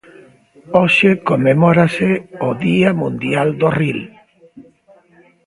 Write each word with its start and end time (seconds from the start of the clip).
Hoxe 0.77 1.09
conmemórase 1.29 2.09
o 2.47 2.49
Día 2.65 2.91
Mundial 3.01 3.49
do 3.59 3.67
Ril. 3.79 3.99